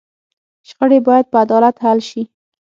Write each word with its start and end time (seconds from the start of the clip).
شخړې 0.67 0.99
باید 1.07 1.25
په 1.31 1.37
عدالت 1.43 1.75
حل 1.83 1.99
شي. 2.09 2.21